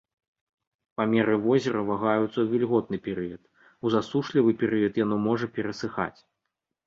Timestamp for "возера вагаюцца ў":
1.43-2.45